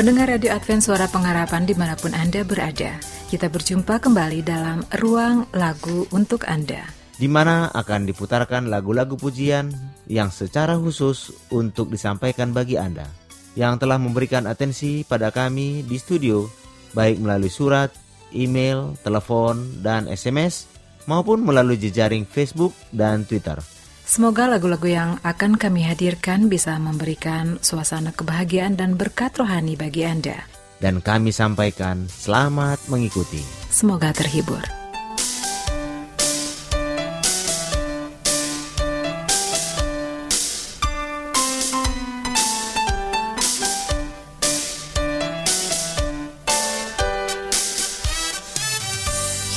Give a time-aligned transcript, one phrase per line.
[0.00, 2.96] Pendengar Radio Advent Suara Pengharapan di mana pun Anda berada,
[3.28, 6.88] kita berjumpa kembali dalam Ruang Lagu untuk Anda.
[7.20, 9.68] di mana akan diputarkan lagu-lagu pujian
[10.08, 13.04] yang secara khusus untuk disampaikan bagi Anda
[13.60, 16.48] yang telah memberikan atensi pada kami di studio,
[16.96, 17.92] baik melalui surat,
[18.32, 20.64] email, telepon, dan SMS,
[21.04, 23.60] maupun melalui jejaring Facebook dan Twitter.
[24.10, 30.50] Semoga lagu-lagu yang akan kami hadirkan bisa memberikan suasana kebahagiaan dan berkat rohani bagi Anda.
[30.82, 33.38] Dan kami sampaikan selamat mengikuti.
[33.70, 34.79] Semoga terhibur.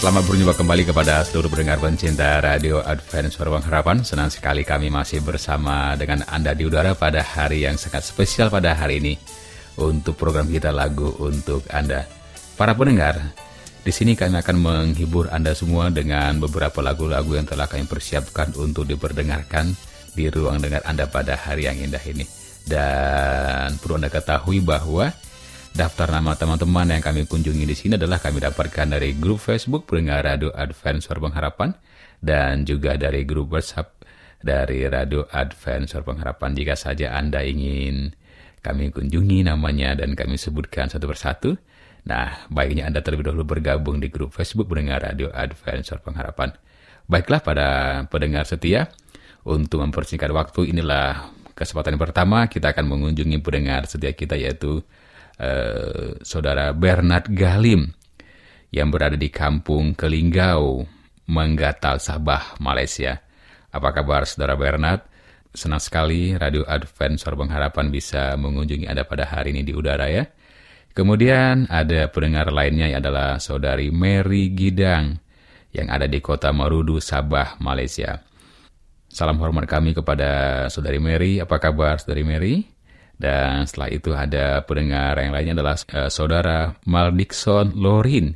[0.04, 4.04] Selamat berjumpa kembali kepada seluruh pendengar pencinta Radio Advent Suara Pengharapan.
[4.04, 8.76] Senang sekali kami masih bersama dengan Anda di udara pada hari yang sangat spesial pada
[8.76, 9.16] hari ini
[9.80, 12.04] untuk program kita lagu untuk Anda.
[12.60, 13.16] Para pendengar,
[13.80, 18.84] di sini kami akan menghibur Anda semua dengan beberapa lagu-lagu yang telah kami persiapkan untuk
[18.84, 19.72] diperdengarkan
[20.12, 22.28] di ruang dengar Anda pada hari yang indah ini.
[22.68, 25.16] Dan perlu Anda ketahui bahwa
[25.74, 30.22] Daftar nama teman-teman yang kami kunjungi di sini adalah kami dapatkan dari grup Facebook Pendengar
[30.22, 31.74] Radio Advent Suara Pengharapan
[32.22, 34.06] dan juga dari grup WhatsApp
[34.38, 36.54] dari Radio Advent Suara Pengharapan.
[36.54, 38.14] Jika saja Anda ingin
[38.62, 41.58] kami kunjungi namanya dan kami sebutkan satu persatu,
[42.06, 46.54] nah baiknya Anda terlebih dahulu bergabung di grup Facebook Pendengar Radio Advent Suara Pengharapan.
[47.10, 47.68] Baiklah pada
[48.14, 48.94] pendengar setia,
[49.42, 54.86] untuk mempersingkat waktu inilah kesempatan pertama kita akan mengunjungi pendengar setia kita yaitu
[55.40, 57.90] eh, saudara Bernard Galim
[58.74, 60.86] yang berada di kampung Kelinggau,
[61.30, 63.22] Menggatal, Sabah, Malaysia.
[63.70, 65.06] Apa kabar saudara Bernard?
[65.54, 70.26] Senang sekali Radio Advent Suara Pengharapan bisa mengunjungi Anda pada hari ini di udara ya.
[70.94, 75.18] Kemudian ada pendengar lainnya adalah saudari Mary Gidang
[75.74, 78.22] yang ada di kota Marudu, Sabah, Malaysia.
[79.14, 81.38] Salam hormat kami kepada saudari Mary.
[81.38, 82.73] Apa kabar saudari Mary?
[83.14, 88.36] Dan setelah itu ada pendengar yang lainnya adalah uh, saudara Maldikson Lorin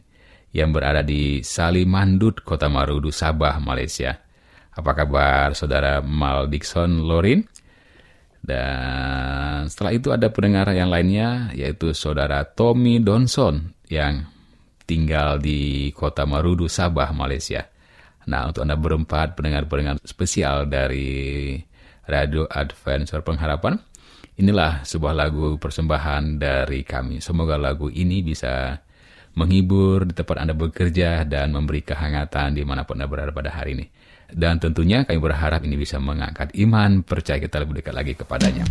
[0.55, 4.15] yang berada di Salimandut, Kota Marudu, Sabah, Malaysia.
[4.77, 7.43] Apa kabar saudara Maldikson Lorin?
[8.41, 14.23] Dan setelah itu ada pendengar yang lainnya yaitu saudara Tommy Donson yang
[14.87, 17.67] tinggal di Kota Marudu, Sabah, Malaysia.
[18.27, 21.55] Nah, untuk Anda berempat pendengar-pendengar spesial dari
[22.07, 23.79] Radio Advent Suara Pengharapan,
[24.37, 27.17] Inilah sebuah lagu persembahan dari kami.
[27.25, 28.77] Semoga lagu ini bisa
[29.33, 33.81] menghibur di tempat Anda bekerja dan memberi kehangatan di mana pun Anda berada pada hari
[33.81, 33.85] ini.
[34.29, 38.65] Dan tentunya kami berharap ini bisa mengangkat iman, percaya kita lebih dekat lagi kepadanya.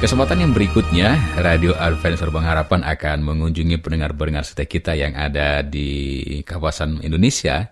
[0.00, 1.12] Kesempatan yang berikutnya,
[1.44, 7.68] Radio Advent Suara Pengharapan akan mengunjungi pendengar-pendengar setia kita yang ada di kawasan Indonesia.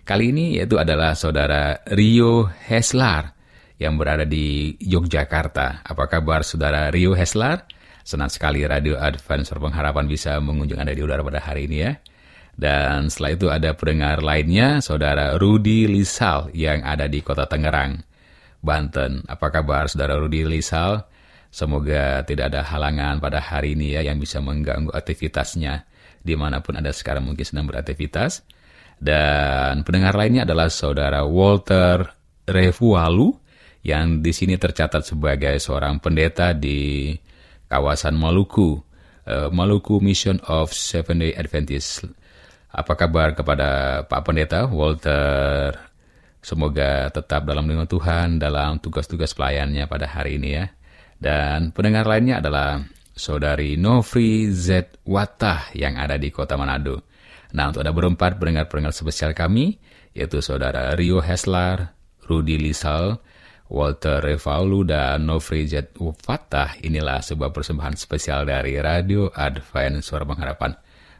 [0.00, 3.36] Kali ini yaitu adalah saudara Rio Heslar
[3.76, 5.84] yang berada di Yogyakarta.
[5.84, 7.68] Apa kabar saudara Rio Heslar?
[8.00, 11.92] Senang sekali Radio Advent Suara Pengharapan bisa mengunjungi Anda di udara pada hari ini ya.
[12.56, 18.00] Dan setelah itu ada pendengar lainnya, saudara Rudi Lisal yang ada di kota Tangerang,
[18.64, 19.28] Banten.
[19.28, 21.04] Apa kabar saudara Rudi Lisal?
[21.50, 25.88] Semoga tidak ada halangan pada hari ini ya yang bisa mengganggu aktivitasnya
[26.26, 28.42] di mana pun Anda sekarang mungkin sedang beraktivitas.
[28.96, 32.02] Dan pendengar lainnya adalah saudara Walter
[32.48, 33.30] Revualu
[33.86, 37.14] yang di sini tercatat sebagai seorang pendeta di
[37.70, 38.82] kawasan Maluku,
[39.28, 42.08] eh, Maluku Mission of Seven Day Adventist.
[42.74, 45.72] Apa kabar kepada Pak Pendeta Walter?
[46.42, 50.66] Semoga tetap dalam lindungan Tuhan dalam tugas-tugas pelayannya pada hari ini ya.
[51.16, 52.84] Dan pendengar lainnya adalah
[53.16, 55.00] Saudari Novri Z.
[55.08, 57.08] Watah yang ada di kota Manado.
[57.56, 59.80] Nah, untuk ada berempat pendengar-pendengar spesial kami,
[60.12, 61.96] yaitu Saudara Rio Heslar,
[62.28, 63.16] Rudi Lisal,
[63.72, 65.96] Walter Revaulu, dan Novri Z.
[65.96, 66.76] Watah.
[66.84, 70.76] Inilah sebuah persembahan spesial dari Radio Advent Suara Pengharapan.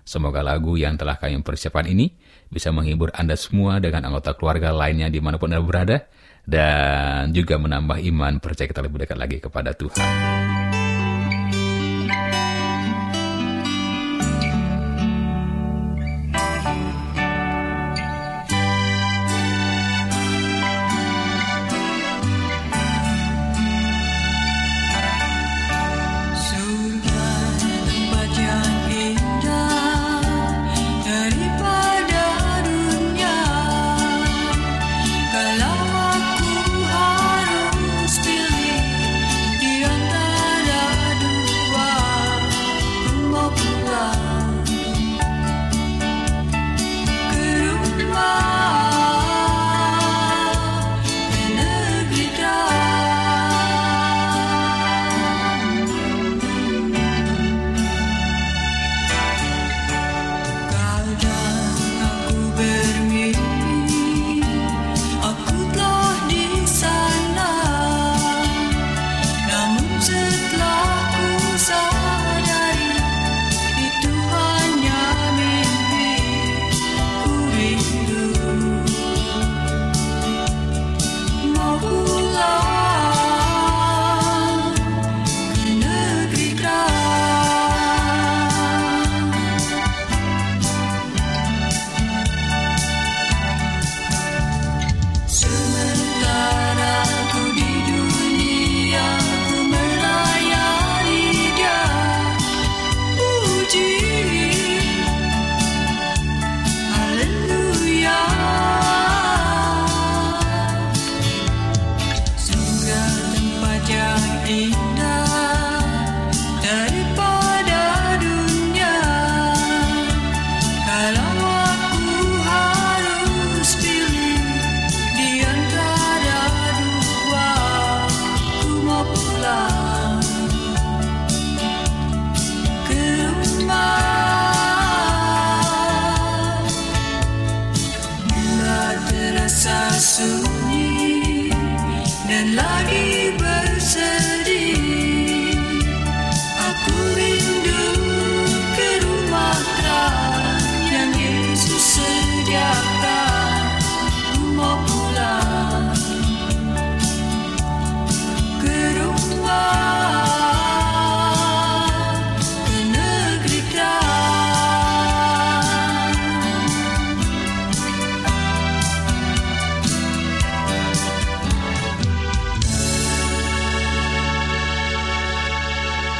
[0.06, 2.14] Semoga lagu yang telah kami persiapkan ini
[2.46, 6.06] bisa menghibur Anda semua dengan anggota keluarga lainnya di mana pun Anda berada,
[6.46, 10.06] dan juga menambah iman percaya kita lebih dekat lagi kepada Tuhan.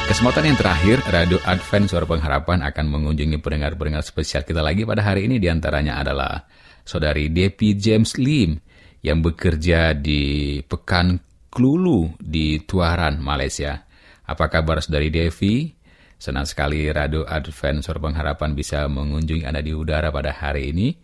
[0.07, 5.27] Kesempatan yang terakhir, Radio Advent Suara Pengharapan akan mengunjungi pendengar-pendengar spesial kita lagi pada hari
[5.27, 5.35] ini.
[5.35, 6.47] Di antaranya adalah
[6.87, 8.55] Saudari Depi James Lim
[9.03, 11.19] yang bekerja di Pekan
[11.51, 13.83] Klulu di Tuaran, Malaysia.
[14.23, 15.75] Apa kabar Saudari Devi?
[16.15, 20.95] Senang sekali Radio Advent Suara Pengharapan bisa mengunjungi Anda di udara pada hari ini.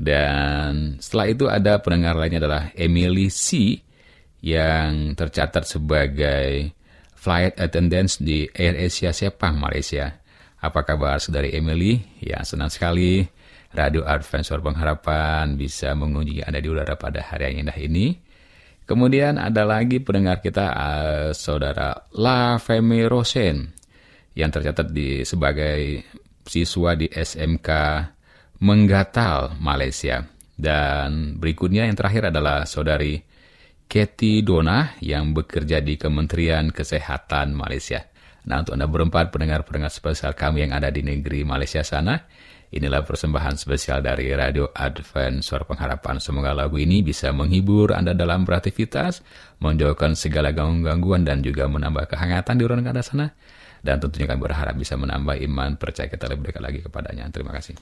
[0.00, 3.76] Dan setelah itu ada pendengar lainnya adalah Emily C
[4.40, 6.72] yang tercatat sebagai
[7.26, 10.14] flight attendants di Air Asia Sepang, Malaysia.
[10.62, 11.98] Apa kabar saudari Emily?
[12.22, 13.26] Ya, senang sekali
[13.74, 18.14] Radio Advent Suara Pengharapan bisa mengunjungi Anda di udara pada hari yang indah ini.
[18.86, 23.74] Kemudian ada lagi pendengar kita eh, saudara La Femi Rosen
[24.38, 26.06] yang tercatat di sebagai
[26.46, 27.68] siswa di SMK
[28.62, 30.22] Menggatal, Malaysia.
[30.54, 33.18] Dan berikutnya yang terakhir adalah saudari
[33.86, 38.02] Katie Dona yang bekerja di Kementerian Kesehatan Malaysia.
[38.46, 42.18] Nah, untuk Anda berempat pendengar-pendengar spesial kami yang ada di negeri Malaysia sana,
[42.70, 46.18] inilah persembahan spesial dari Radio Advent Suara Pengharapan.
[46.22, 49.22] Semoga lagu ini bisa menghibur Anda dalam beraktivitas,
[49.62, 53.34] menjauhkan segala gangguan dan juga menambah kehangatan di ruang Anda sana.
[53.82, 57.30] Dan tentunya kami berharap bisa menambah iman percaya kita lebih dekat lagi kepadanya.
[57.30, 57.78] Terima kasih.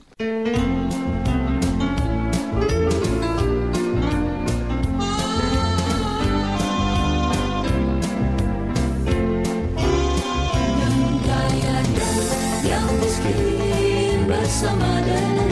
[14.64, 15.43] Miskin bersama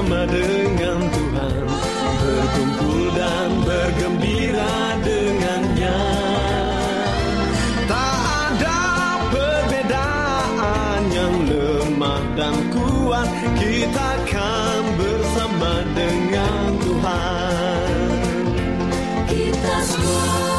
[0.00, 1.60] bersama dengan Tuhan.
[2.24, 6.00] Berkumpul dan bergembira dengannya.
[7.84, 8.16] Tak
[8.48, 8.80] ada
[9.28, 13.28] perbedaan yang lemah dan kuat.
[13.60, 17.92] Kita kan bersama dengan Tuhan.
[19.28, 20.49] Kita semua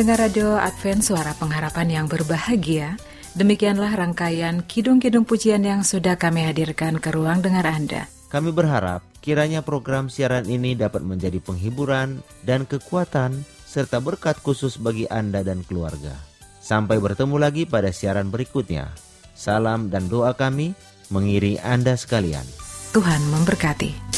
[0.00, 2.96] Pendengar radio Advent Suara Pengharapan yang berbahagia,
[3.36, 8.08] demikianlah rangkaian kidung-kidung pujian yang sudah kami hadirkan ke ruang dengar Anda.
[8.32, 15.04] Kami berharap kiranya program siaran ini dapat menjadi penghiburan dan kekuatan serta berkat khusus bagi
[15.04, 16.16] Anda dan keluarga.
[16.64, 18.88] Sampai bertemu lagi pada siaran berikutnya.
[19.36, 20.72] Salam dan doa kami
[21.12, 22.48] mengiringi Anda sekalian.
[22.96, 24.16] Tuhan memberkati.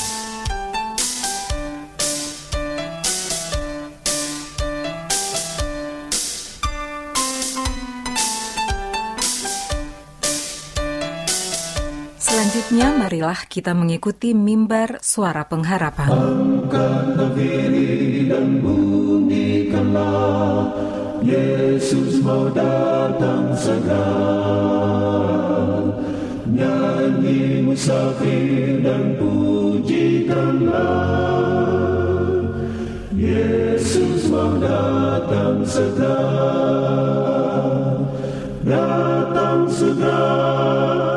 [13.22, 16.11] Marilah kita mengikuti mimbar suara pengharapan.
[21.22, 24.11] Yesus mau datang segera.
[26.50, 30.82] Nyanyi musafir dan pujikanlah
[33.14, 36.26] Yesus mau datang segera.
[38.66, 41.12] Datang segera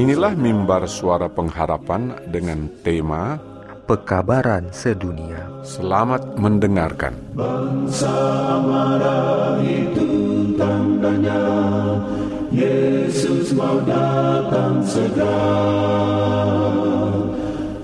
[0.00, 3.36] Inilah mimbar suara pengharapan dengan tema
[3.84, 5.44] Pekabaran Sedunia.
[5.60, 7.12] Selamat mendengarkan.
[7.36, 8.08] Bangsa
[8.64, 10.08] marah itu
[10.56, 11.44] tandanya
[12.48, 15.68] Yesus mau datang segera.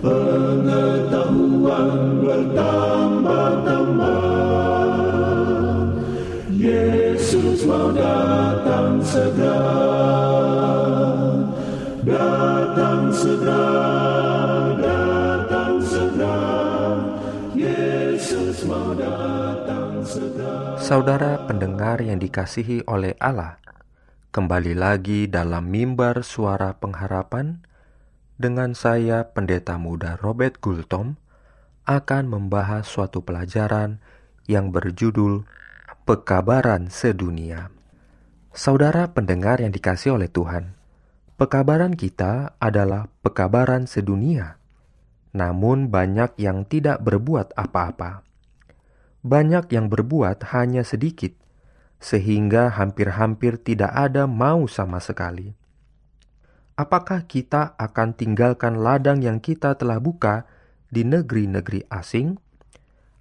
[0.01, 1.93] Pengetahuan
[2.25, 4.25] bertambah-tambah
[6.49, 10.56] Yesus mau datang segera.
[12.07, 13.67] Datang segera
[14.79, 16.39] Datang segera
[17.51, 23.59] Yesus mau datang segera Saudara pendengar yang dikasihi oleh Allah,
[24.31, 27.67] kembali lagi dalam mimbar suara pengharapan
[28.39, 31.19] dengan saya Pendeta Muda Robert Gultom
[31.91, 33.99] akan membahas suatu pelajaran
[34.47, 35.43] yang berjudul
[36.07, 37.75] Pekabaran Sedunia.
[38.55, 40.76] Saudara pendengar yang dikasihi oleh Tuhan,
[41.37, 44.61] pekabaran kita adalah pekabaran sedunia.
[45.37, 48.27] Namun banyak yang tidak berbuat apa-apa
[49.27, 51.35] banyak yang berbuat hanya sedikit,
[51.99, 55.59] sehingga hampir-hampir tidak ada mau sama sekali.
[56.79, 60.47] Apakah kita akan tinggalkan ladang yang kita telah buka
[60.95, 62.39] di negeri-negeri asing?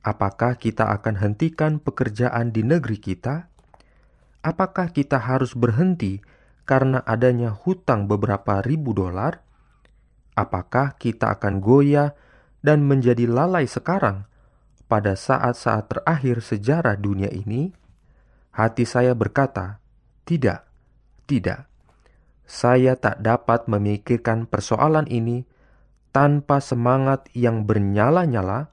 [0.05, 3.49] Apakah kita akan hentikan pekerjaan di negeri kita?
[4.45, 6.21] Apakah kita harus berhenti
[6.65, 9.41] karena adanya hutang beberapa ribu dolar?
[10.35, 12.17] Apakah kita akan goyah
[12.59, 14.27] dan menjadi lalai sekarang?
[14.85, 17.73] pada saat-saat terakhir sejarah dunia ini,
[18.53, 19.81] hati saya berkata,
[20.25, 20.61] "Tidak,
[21.25, 21.65] tidak,
[22.45, 25.45] saya tak dapat memikirkan persoalan ini
[26.13, 28.71] tanpa semangat yang bernyala-nyala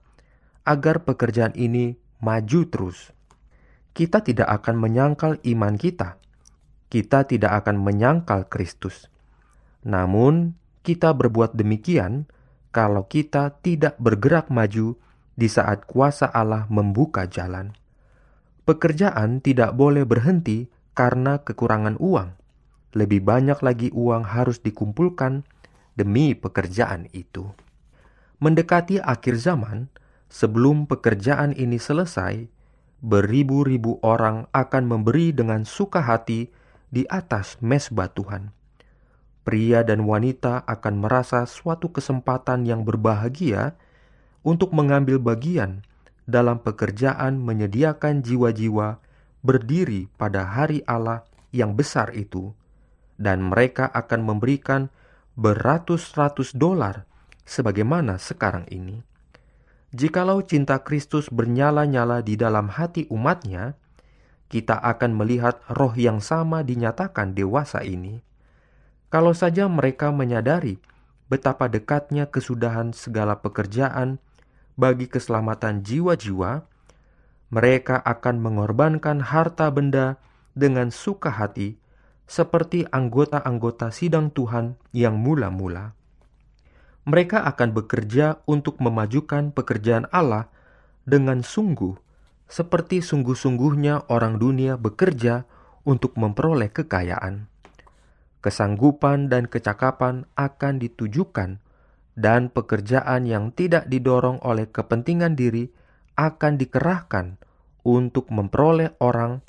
[0.63, 3.11] agar pekerjaan ini maju terus."
[3.93, 6.17] Kita tidak akan menyangkal iman kita,
[6.93, 9.09] kita tidak akan menyangkal Kristus.
[9.81, 10.53] Namun,
[10.85, 12.29] kita berbuat demikian
[12.69, 15.01] kalau kita tidak bergerak maju
[15.33, 17.73] di saat kuasa Allah membuka jalan.
[18.69, 22.37] Pekerjaan tidak boleh berhenti karena kekurangan uang.
[22.93, 25.49] Lebih banyak lagi uang harus dikumpulkan
[25.97, 27.49] demi pekerjaan itu.
[28.37, 29.89] Mendekati akhir zaman,
[30.29, 32.45] sebelum pekerjaan ini selesai,
[33.01, 36.61] beribu-ribu orang akan memberi dengan suka hati
[36.93, 38.53] di atas mesbah Tuhan.
[39.43, 43.75] Pria dan wanita akan merasa suatu kesempatan yang berbahagia
[44.47, 45.83] untuk mengambil bagian
[46.29, 49.03] dalam pekerjaan menyediakan jiwa-jiwa
[49.43, 52.55] berdiri pada hari Allah yang besar itu,
[53.19, 54.87] dan mereka akan memberikan
[55.35, 57.03] beratus-ratus dolar
[57.43, 59.03] sebagaimana sekarang ini.
[59.93, 63.75] Jikalau cinta Kristus bernyala-nyala di dalam hati umatnya,
[64.53, 68.21] kita akan melihat roh yang sama dinyatakan dewasa ini.
[69.09, 70.77] Kalau saja mereka menyadari
[71.33, 74.21] betapa dekatnya kesudahan segala pekerjaan
[74.77, 76.69] bagi keselamatan jiwa-jiwa,
[77.49, 80.21] mereka akan mengorbankan harta benda
[80.53, 81.81] dengan suka hati,
[82.29, 85.97] seperti anggota-anggota sidang Tuhan yang mula-mula.
[87.09, 90.53] Mereka akan bekerja untuk memajukan pekerjaan Allah
[91.09, 91.97] dengan sungguh,
[92.53, 95.49] seperti sungguh-sungguhnya orang dunia bekerja
[95.89, 97.49] untuk memperoleh kekayaan.
[98.45, 101.65] Kesanggupan dan kecakapan akan ditujukan
[102.13, 105.73] dan pekerjaan yang tidak didorong oleh kepentingan diri
[106.21, 107.41] akan dikerahkan
[107.89, 109.41] untuk memperoleh orang,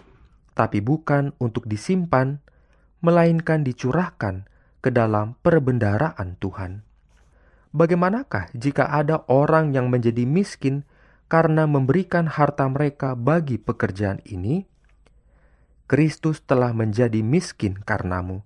[0.55, 2.39] tapi bukan untuk disimpan,
[3.03, 4.47] melainkan dicurahkan
[4.79, 6.87] ke dalam perbendaraan Tuhan.
[7.75, 10.87] Bagaimanakah jika ada orang yang menjadi miskin
[11.33, 14.69] karena memberikan harta mereka bagi pekerjaan ini?
[15.89, 18.45] Kristus telah menjadi miskin karenamu,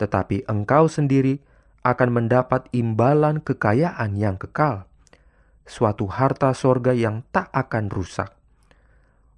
[0.00, 1.44] tetapi engkau sendiri
[1.84, 4.88] akan mendapat imbalan kekayaan yang kekal,
[5.68, 8.32] suatu harta sorga yang tak akan rusak.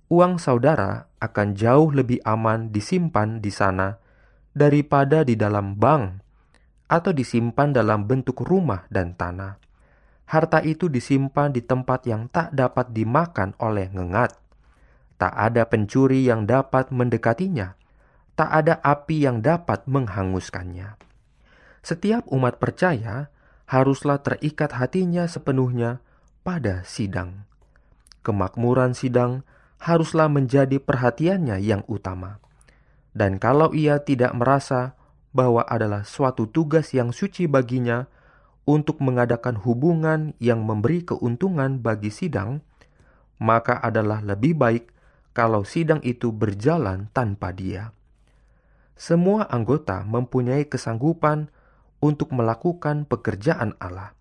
[0.06, 3.98] Uang saudara akan jauh lebih aman disimpan di sana
[4.54, 6.22] daripada di dalam bank
[6.86, 9.67] atau disimpan dalam bentuk rumah dan tanah.
[10.28, 14.36] Harta itu disimpan di tempat yang tak dapat dimakan oleh ngengat.
[15.16, 17.72] Tak ada pencuri yang dapat mendekatinya.
[18.36, 21.00] Tak ada api yang dapat menghanguskannya.
[21.80, 23.32] Setiap umat percaya
[23.64, 26.04] haruslah terikat hatinya sepenuhnya
[26.44, 27.48] pada sidang.
[28.20, 29.48] Kemakmuran sidang
[29.80, 32.36] haruslah menjadi perhatiannya yang utama.
[33.16, 34.92] Dan kalau ia tidak merasa
[35.32, 38.12] bahwa adalah suatu tugas yang suci baginya
[38.68, 42.60] untuk mengadakan hubungan yang memberi keuntungan bagi sidang,
[43.40, 44.92] maka adalah lebih baik
[45.32, 47.96] kalau sidang itu berjalan tanpa dia.
[48.92, 51.48] Semua anggota mempunyai kesanggupan
[52.04, 54.12] untuk melakukan pekerjaan Allah.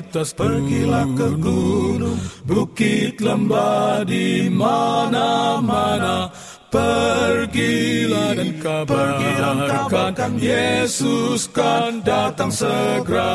[0.00, 2.16] Atas, pergilah ke gunung,
[2.48, 6.32] bukit lembah di mana-mana.
[6.70, 13.34] Pergilah dan kabarkan Yesus kan datang segera.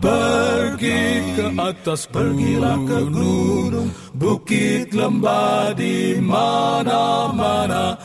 [0.00, 1.02] Pergi
[1.36, 8.00] ke atas, pergilah ke gunung, bukit lembah di mana-mana.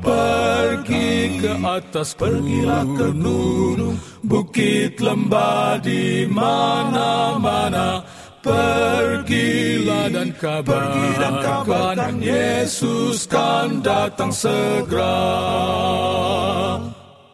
[0.00, 8.00] Pergi ke atas, pergilah ke gunung, bukit lembah di mana-mana.
[8.40, 15.20] Pergilah dan kabarkan Yesus kan datang segera.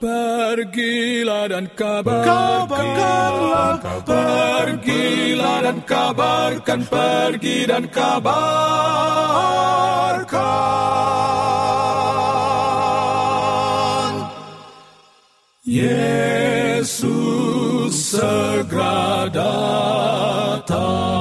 [0.03, 8.43] Pergilah dan kabarkan, kabarkanlah, pergilah dan kabarkan, pergi dan kabarkan.
[15.63, 16.91] Yesus
[17.95, 21.13] segera datang.